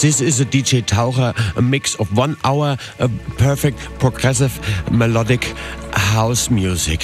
This 0.00 0.20
is 0.20 0.40
a 0.40 0.44
DJ 0.44 0.82
Taucher, 0.82 1.34
a 1.56 1.62
mix 1.62 1.94
of 1.96 2.16
one 2.16 2.36
hour, 2.44 2.76
a 2.98 3.08
perfect 3.38 3.78
progressive 3.98 4.58
melodic 4.90 5.44
house 5.92 6.50
music. 6.50 7.02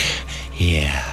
Yeah. 0.56 1.11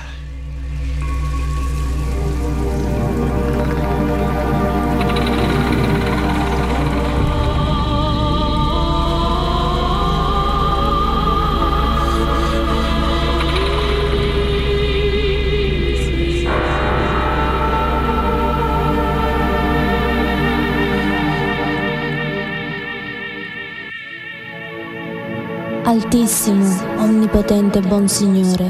Altissimo, 26.12 26.66
onnipotente 26.98 27.82
buon 27.82 28.08
Signore, 28.08 28.68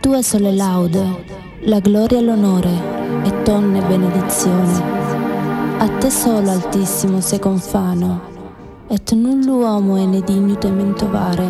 tue 0.00 0.24
sole 0.24 0.50
laude, 0.50 1.22
la 1.60 1.78
gloria 1.78 2.18
e 2.18 2.20
l'onore, 2.20 2.70
e 3.22 3.42
tonne 3.44 3.80
benedizione. 3.82 4.82
A 5.78 5.86
te 5.86 6.10
solo, 6.10 6.50
Altissimo, 6.50 7.20
se 7.20 7.38
confano, 7.38 8.22
et 8.88 9.12
null'uomo 9.12 9.94
è 9.98 10.04
ne 10.04 10.20
digno 10.20 10.56
tementovare. 10.56 11.46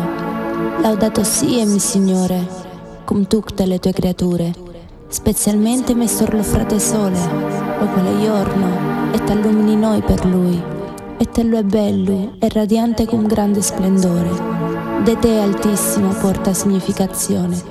Laudato 0.79 1.23
sia, 1.23 1.65
mi 1.65 1.79
Signore, 1.79 2.47
cum 3.03 3.25
tutte 3.25 3.65
le 3.65 3.79
tue 3.79 3.93
creature, 3.93 4.53
specialmente 5.07 5.95
mestor 5.95 6.35
lo 6.35 6.43
frate 6.43 6.79
sole, 6.79 7.17
lo 7.79 7.85
quale 7.87 8.21
giorno, 8.21 9.11
et 9.11 9.27
allumini 9.27 9.75
noi 9.75 10.03
per 10.03 10.23
lui 10.23 10.75
e 11.19 11.25
te 11.31 11.43
lo 11.43 11.57
è 11.57 11.63
bello 11.63 12.35
e 12.37 12.47
radiante 12.49 13.07
con 13.07 13.25
grande 13.25 13.61
splendore. 13.63 14.66
De 15.03 15.17
te 15.19 15.39
altissimo 15.39 16.13
porta 16.13 16.53
significazione. 16.53 17.61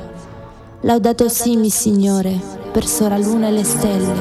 Laudato 0.81 1.29
simi, 1.29 1.71
Signore, 1.71 2.41
per 2.73 2.87
sora 2.87 3.19
luna 3.19 3.49
e 3.49 3.51
le 3.51 3.65
stelle. 3.65 4.15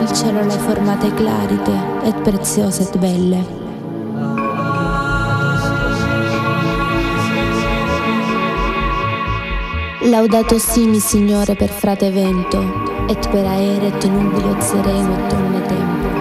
Il 0.00 0.12
cielo 0.12 0.44
l'hai 0.44 0.58
formate 0.58 1.12
clarite 1.14 1.72
e 2.04 2.12
preziose 2.22 2.88
e 2.92 2.98
belle. 2.98 3.46
Laudato 10.08 10.58
simi, 10.58 10.98
Signore, 10.98 11.54
per 11.54 11.68
frate 11.68 12.10
vento, 12.10 12.60
et 13.08 13.28
per 13.30 13.46
aere 13.46 13.88
et 13.88 14.04
nubile 14.04 14.60
sereno 14.60 15.14
et 15.14 15.28
tonne 15.28 15.66
tempo 15.66 16.12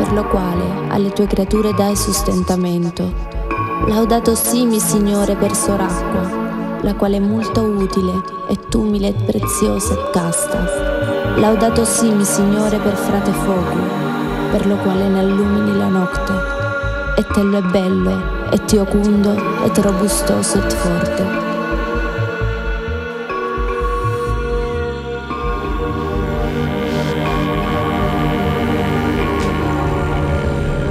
per 0.00 0.12
lo 0.14 0.24
quale 0.24 0.88
alle 0.88 1.10
tue 1.10 1.26
creature 1.26 1.74
dai 1.74 1.94
sostentamento. 1.94 3.29
Laudato 3.86 4.34
simi, 4.34 4.78
Signore, 4.78 5.34
per 5.36 5.54
soracqua, 5.54 6.80
la 6.82 6.94
quale 6.94 7.16
è 7.16 7.20
molto 7.20 7.62
utile, 7.62 8.12
e 8.48 8.56
tumile 8.68 9.08
e 9.08 9.12
preziosa 9.14 9.94
e 9.94 10.10
casta. 10.12 10.64
Laudato 11.36 11.84
simi, 11.84 12.24
Signore, 12.24 12.78
per 12.78 12.94
frate 12.94 13.32
fuoco, 13.32 13.76
per 14.52 14.66
lo 14.66 14.76
quale 14.76 15.08
ne 15.08 15.20
allumini 15.20 15.76
la 15.76 15.88
notte. 15.88 16.32
E 17.16 17.26
tello 17.32 17.58
è 17.58 17.62
bello, 17.62 18.50
e 18.50 18.64
ti 18.64 18.76
ocundo, 18.76 19.34
et 19.64 19.76
robustoso 19.78 20.58
et 20.58 20.72
forte. 20.72 21.49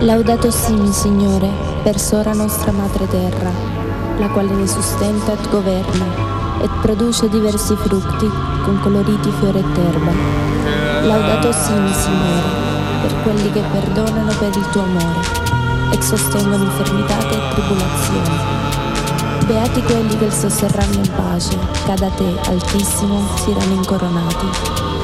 Laudato 0.02 0.50
simi, 0.50 0.94
Signore, 0.94 1.52
per 1.84 2.00
sora 2.00 2.32
nostra 2.32 2.72
madre 2.72 3.06
terra, 3.08 3.52
la 4.18 4.30
quale 4.30 4.54
ne 4.54 4.66
sustenta 4.66 5.34
et 5.34 5.50
governa, 5.50 6.06
et 6.62 6.72
produce 6.82 7.28
diversi 7.28 7.76
frutti 7.76 8.26
con 8.64 8.80
coloriti 8.80 9.30
fiori 9.40 9.60
et 9.60 9.78
erba. 9.78 10.12
Laudato 11.02 11.52
simi, 11.52 11.92
Signore, 11.92 12.50
per 13.02 13.22
quelli 13.24 13.52
che 13.52 13.62
perdonano 13.62 14.32
per 14.40 14.56
il 14.56 14.70
tuo 14.72 14.84
amore, 14.84 15.20
et 15.92 16.02
sostengono 16.02 16.64
infermità 16.64 17.18
e 17.18 17.54
tribolazioni. 17.54 18.38
Beati 19.48 19.82
quelli 19.82 20.18
che 20.18 20.32
sosterranno 20.32 20.96
in 20.96 21.12
pace, 21.14 21.58
che 21.86 21.94
da 21.96 22.10
te, 22.10 22.40
Altissimo, 22.46 23.22
siano 23.36 23.74
incoronati. 23.74 24.99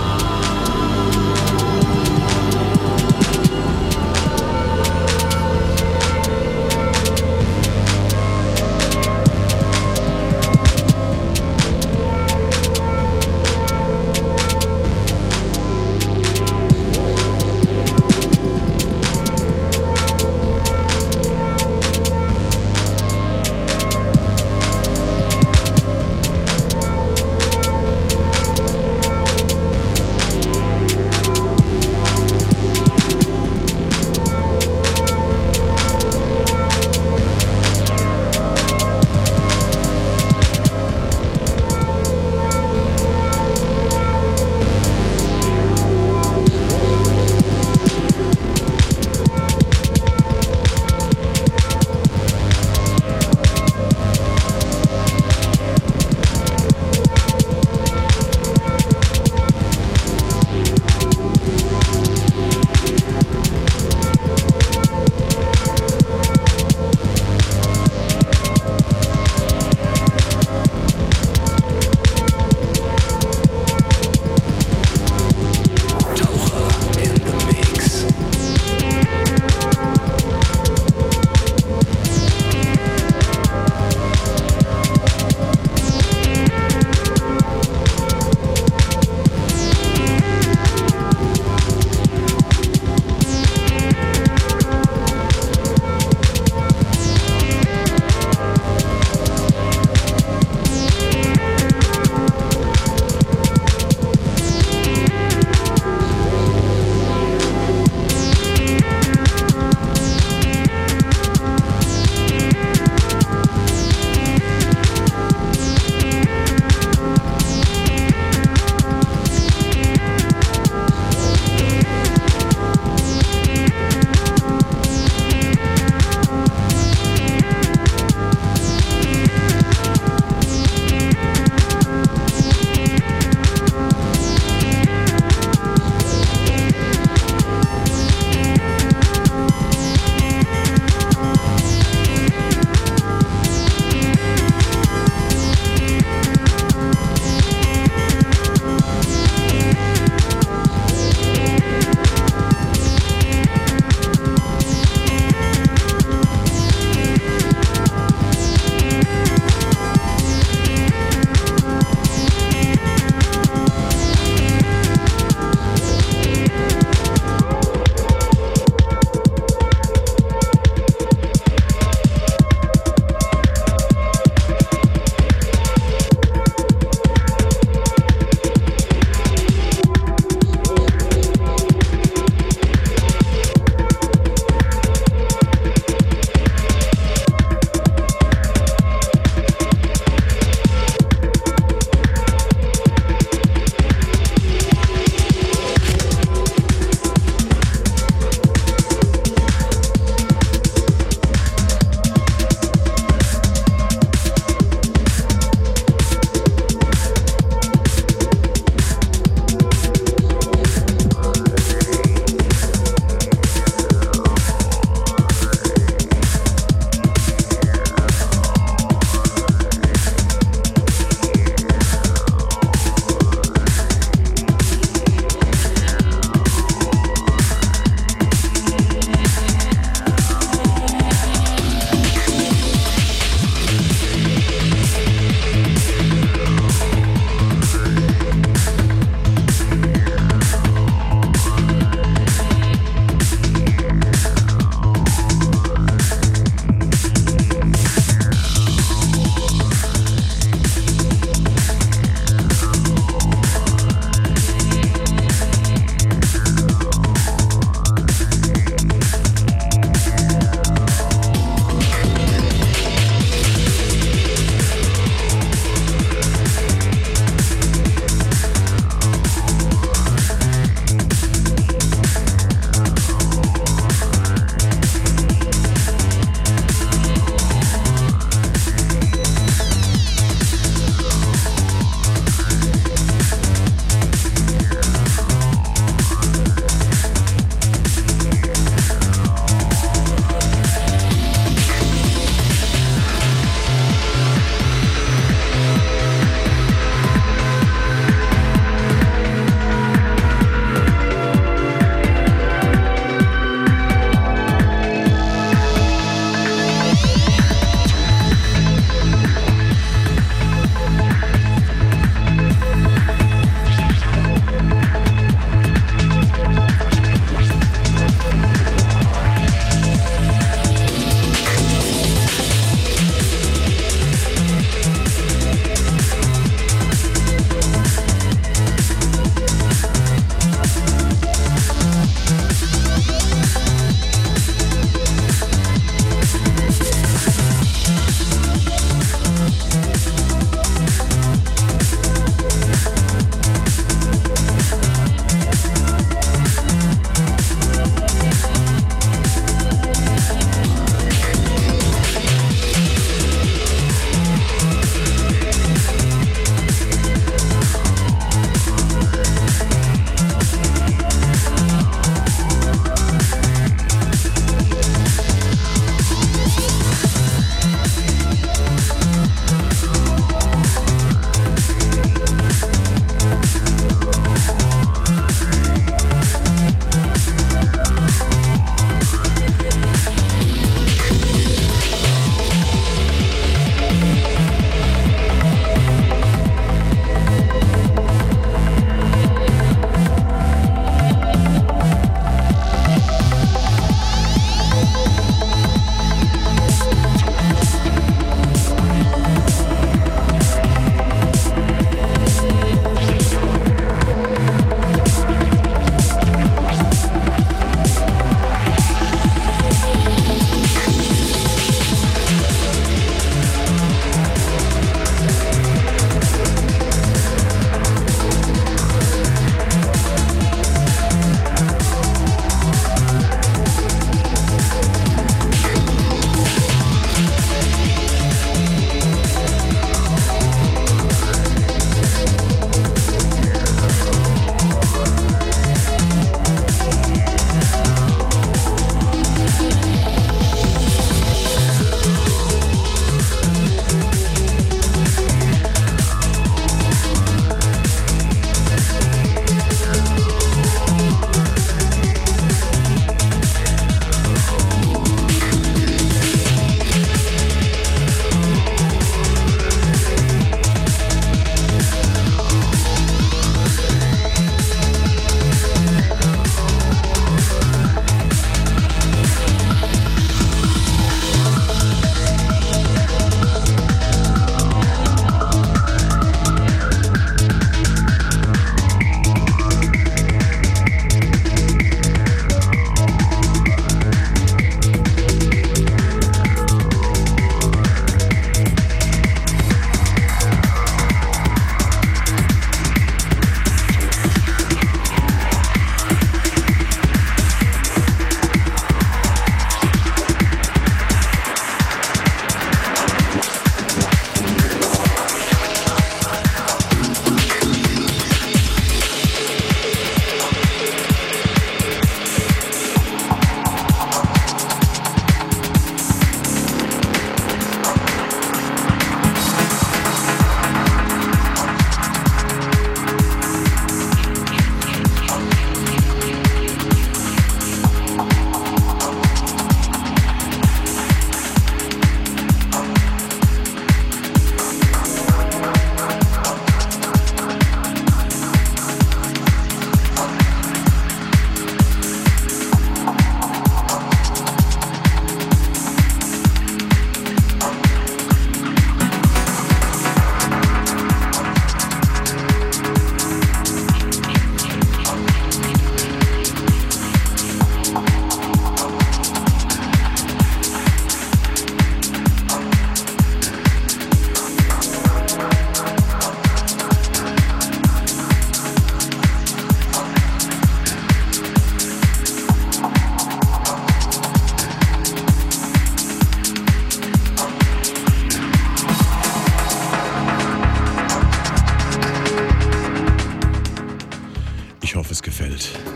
worauf 585.05 585.11
es 585.11 585.21
gefällt. 585.21 585.94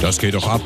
Das 0.00 0.18
geht 0.18 0.34
doch 0.34 0.46
ab. 0.46 0.60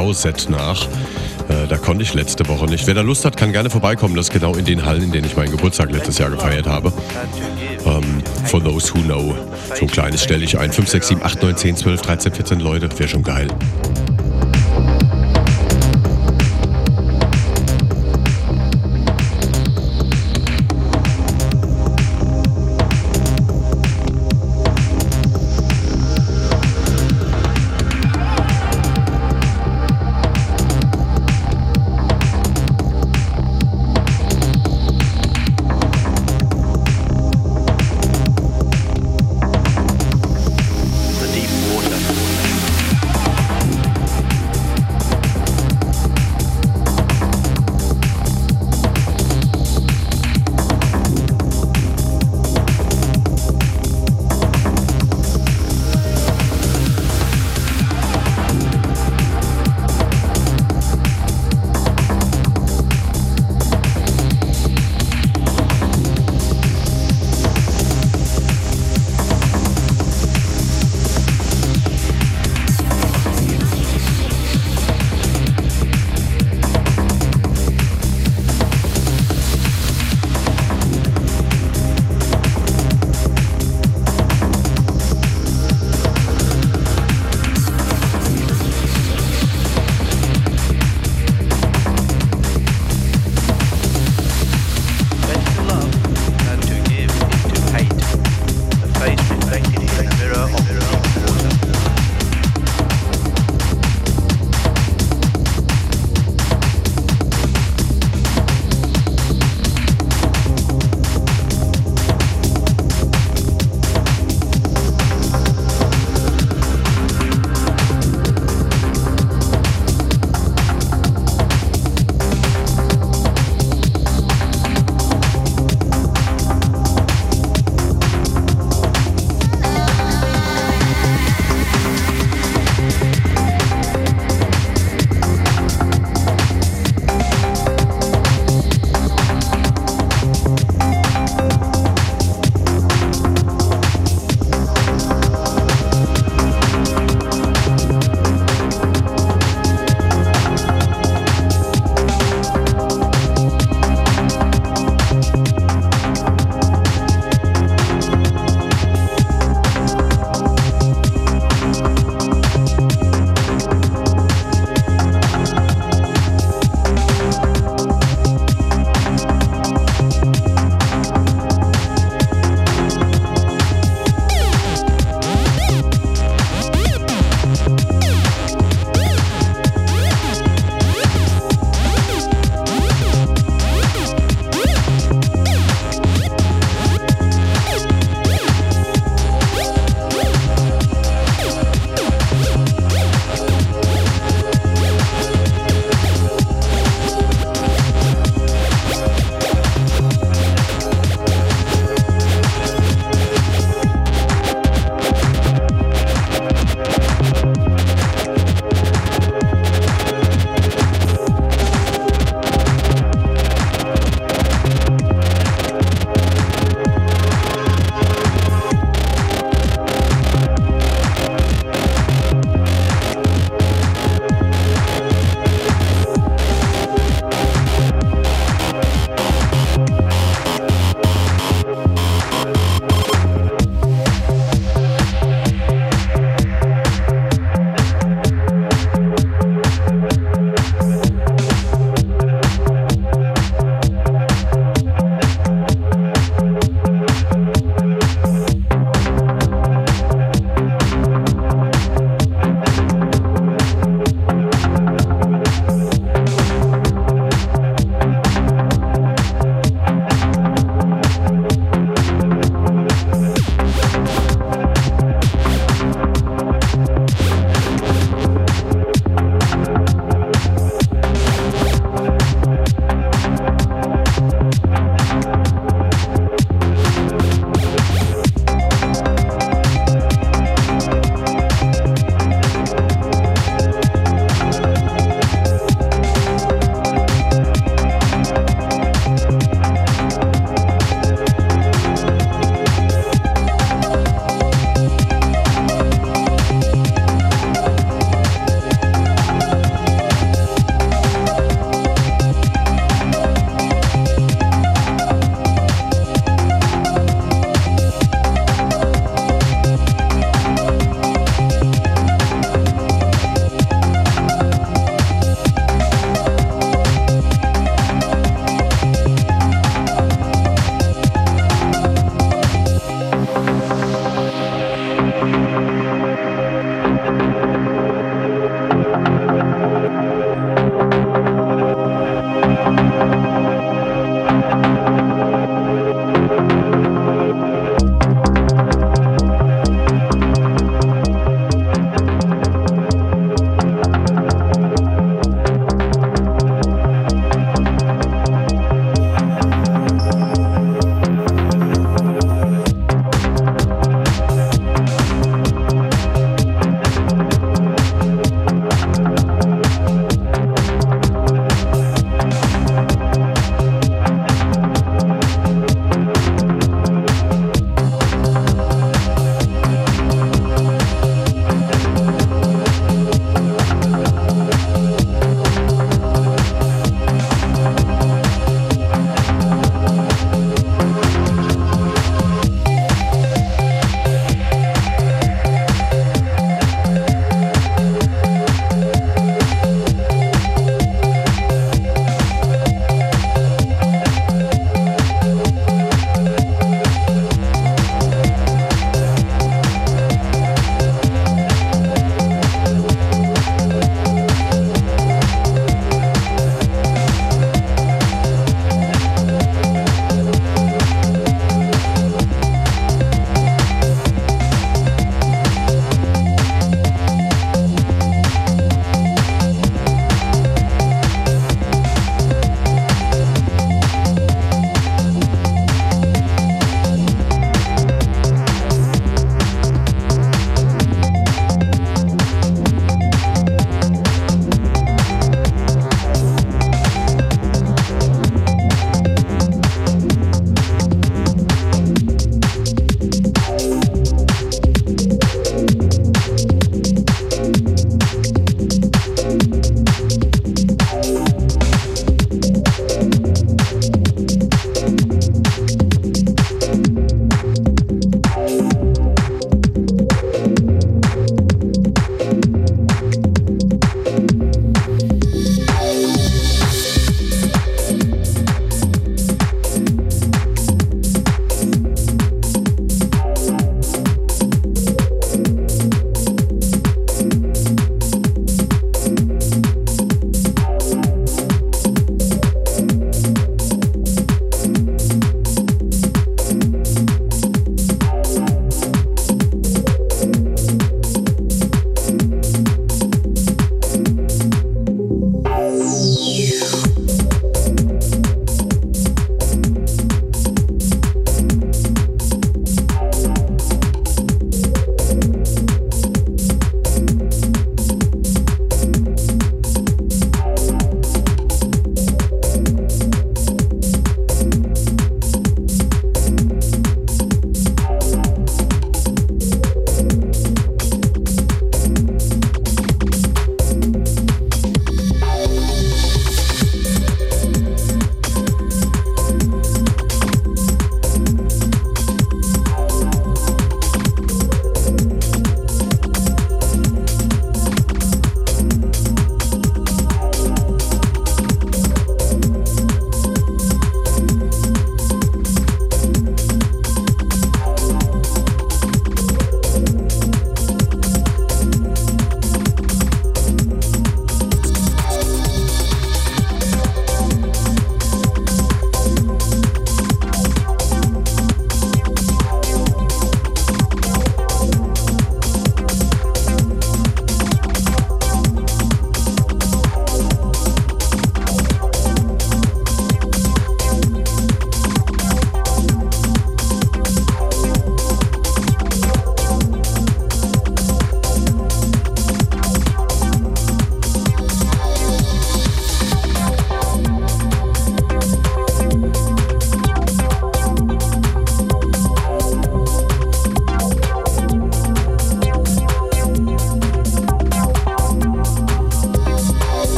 x.tv-Set 0.00 0.50
nach. 0.50 0.86
Äh, 1.48 1.66
da 1.68 1.76
konnte 1.76 2.02
ich 2.02 2.14
letzte 2.14 2.46
Woche 2.48 2.66
nicht. 2.66 2.86
Wer 2.86 2.94
da 2.94 3.02
Lust 3.02 3.24
hat, 3.24 3.36
kann 3.36 3.52
gerne 3.52 3.70
vorbeikommen. 3.70 4.14
Das 4.14 4.26
ist 4.26 4.32
genau 4.32 4.54
in 4.54 4.64
den 4.64 4.84
Hallen, 4.84 5.04
in 5.04 5.12
denen 5.12 5.26
ich 5.26 5.36
meinen 5.36 5.50
Geburtstag 5.50 5.90
letztes 5.90 6.18
Jahr 6.18 6.30
gefeiert 6.30 6.66
habe. 6.66 6.92
Ähm, 7.84 8.22
for 8.46 8.62
those 8.62 8.92
who 8.94 9.00
know. 9.00 9.34
So 9.74 9.82
ein 9.82 9.90
kleines 9.90 10.22
stelle 10.22 10.44
ich 10.44 10.58
ein. 10.58 10.72
5, 10.72 10.88
6, 10.88 11.08
7, 11.08 11.22
8, 11.22 11.42
9, 11.42 11.56
10, 11.56 11.76
12, 11.76 12.02
13, 12.02 12.32
14 12.32 12.60
Leute. 12.60 12.88
Wäre 12.98 13.08
schon 13.08 13.22
geil. 13.22 13.48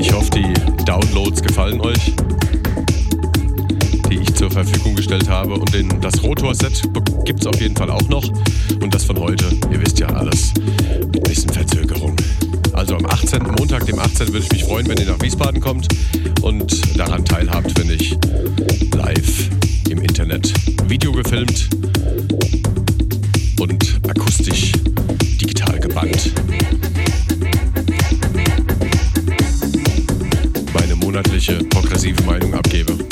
Ich 0.00 0.10
hoffe, 0.14 0.30
die 0.30 0.84
Downloads 0.86 1.42
gefallen 1.42 1.78
euch, 1.82 2.14
die 4.10 4.14
ich 4.14 4.34
zur 4.34 4.50
Verfügung 4.50 4.96
gestellt 4.96 5.28
habe. 5.28 5.52
Und 5.52 5.74
den, 5.74 6.00
das 6.00 6.22
Rotor-Set 6.22 6.88
gibt 7.26 7.40
es 7.40 7.46
auf 7.46 7.60
jeden 7.60 7.76
Fall 7.76 7.90
auch 7.90 8.08
noch. 8.08 8.26
Und 8.80 8.94
das 8.94 9.04
von 9.04 9.18
heute, 9.18 9.44
ihr 9.70 9.78
wisst 9.78 9.98
ja 9.98 10.06
alles, 10.06 10.54
mit 10.54 11.16
ein 11.16 11.22
bisschen 11.22 11.52
Verzögerung. 11.52 12.16
Also 12.72 12.96
am 12.96 13.04
18. 13.04 13.42
Montag, 13.42 13.84
dem 13.84 13.98
18. 13.98 14.28
würde 14.28 14.46
ich 14.46 14.52
mich 14.52 14.64
freuen, 14.64 14.88
wenn 14.88 14.96
ihr 14.96 15.04
nach 15.04 15.20
Wiesbaden 15.20 15.60
kommt 15.60 15.86
und 16.40 16.98
daran 16.98 17.22
teilhabt, 17.22 17.78
wenn 17.78 17.90
ich 17.90 18.16
live 18.94 19.50
im 19.90 20.00
Internet 20.00 20.50
Video 20.88 21.12
gefilmt 21.12 21.68
und 23.60 24.00
akustisch 24.08 24.72
digital 25.38 25.78
gebannt 25.78 26.32
persönliche 31.40 31.64
progressive 31.70 32.22
Meinung 32.24 32.52
abgebe. 32.54 33.09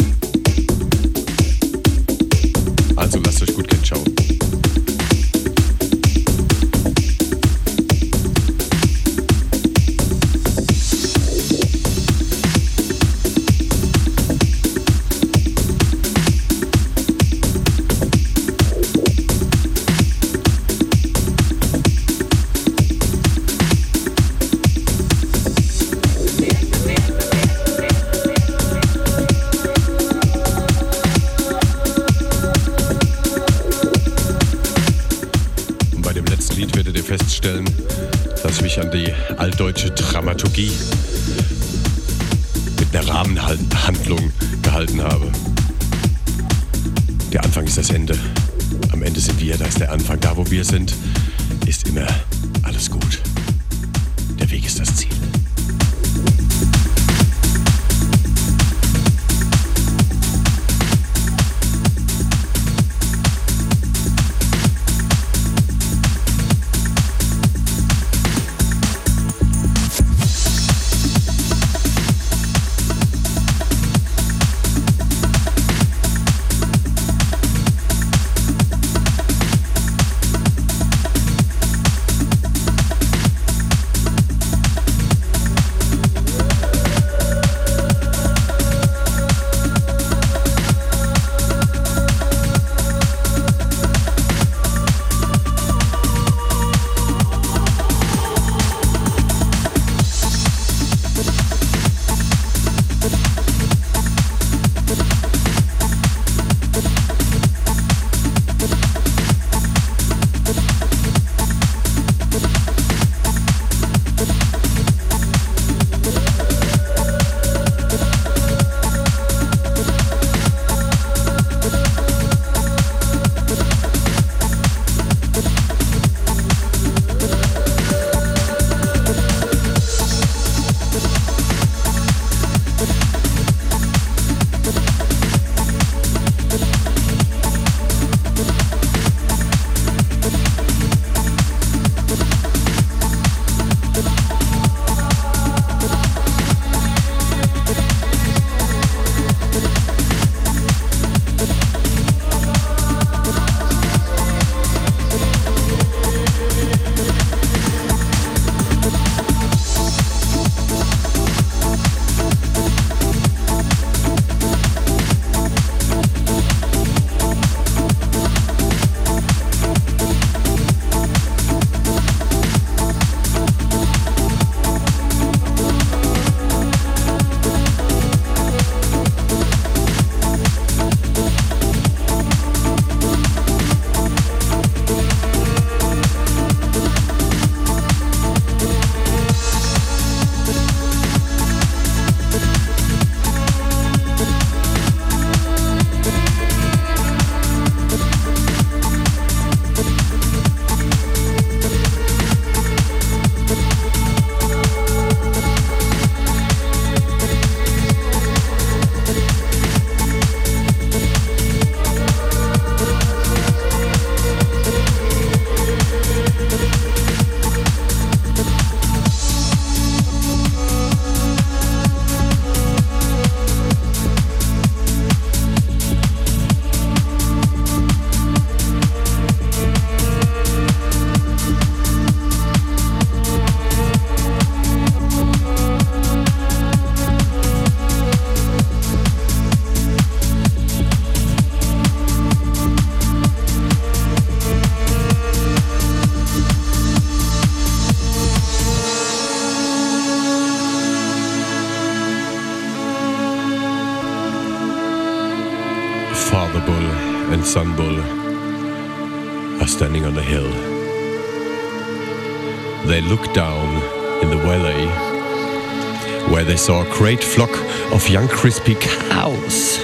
Great 267.09 267.25
flock 267.25 267.55
of 267.91 268.07
young 268.11 268.29
crispy 268.29 268.75
cows. 268.75 269.79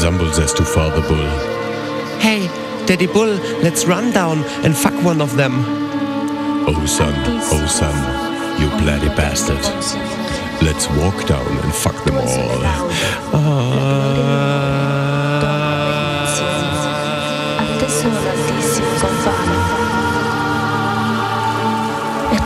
Zambul 0.00 0.34
says 0.34 0.52
to 0.54 0.64
Father 0.64 1.00
Bull, 1.06 1.28
Hey, 2.18 2.48
Daddy 2.86 3.06
Bull, 3.06 3.38
let's 3.62 3.86
run 3.86 4.10
down 4.10 4.42
and 4.64 4.76
fuck 4.76 4.94
one 5.04 5.20
of 5.20 5.36
them. 5.36 5.52
Oh 6.66 6.84
son, 6.86 7.14
oh 7.54 7.66
son, 7.68 7.96
you 8.60 8.68
bloody 8.82 9.10
bastard. 9.14 9.62
Let's 10.60 10.88
walk 10.98 11.28
down 11.28 11.46
and 11.62 11.72
fuck 11.72 12.04
them 12.04 12.16
all. 12.16 12.62
A 13.40 14.47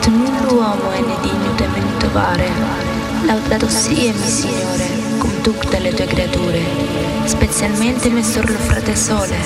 Et 0.04 0.08
nul 0.08 0.58
uomo 0.58 0.90
è 0.90 1.00
ne 1.00 1.16
digno 1.20 1.52
de 1.54 1.66
mentovare. 1.68 2.50
Laudato 3.24 3.68
sia 3.68 4.12
mi 4.12 4.26
Signore, 4.26 4.84
con 5.18 5.30
tutte 5.42 5.78
le 5.78 5.94
tue 5.94 6.06
creature, 6.06 6.60
specialmente 7.22 8.10
Messor 8.10 8.50
lo 8.50 8.58
frate 8.58 8.96
sole, 8.96 9.36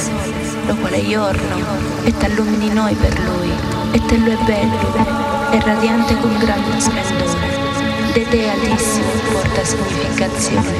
lo 0.66 0.74
quale 0.76 1.06
giorno, 1.06 1.56
e 2.04 2.16
t'allumini 2.16 2.72
noi 2.72 2.94
per 2.94 3.20
lui, 3.20 3.50
e 3.90 4.00
te 4.06 4.16
lo 4.16 4.30
è 4.32 4.36
bello, 4.46 5.50
e 5.50 5.60
radiante 5.60 6.16
con 6.20 6.38
grande 6.38 6.80
splendore. 6.80 8.14
De 8.14 8.26
te 8.26 8.48
altissimo 8.48 9.10
porta 9.30 9.62
significazione. 9.62 10.72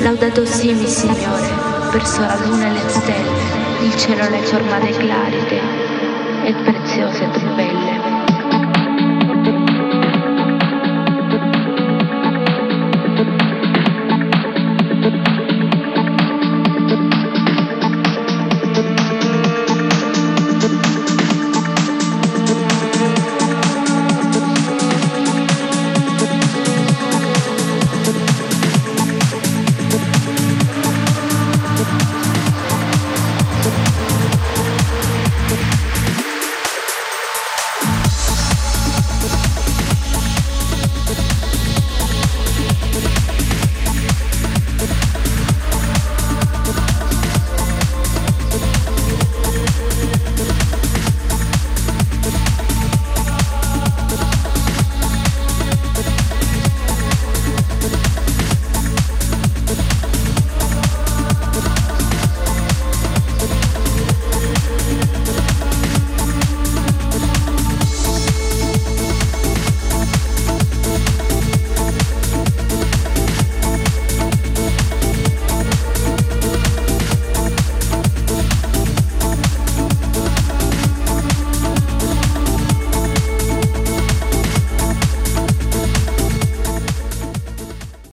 Laudato 0.00 0.44
sia 0.44 0.74
mi 0.74 0.88
Signore, 0.88 1.48
verso 1.92 2.22
la 2.22 2.36
luna 2.44 2.66
e 2.66 2.72
le 2.72 2.88
stelle, 2.88 3.84
il 3.84 3.96
cielo 3.96 4.28
le 4.28 4.42
formate 4.42 4.90
clariche, 4.90 5.60
e 6.42 6.54
preziose 6.54 7.30
tu 7.30 7.54
belle. 7.54 7.91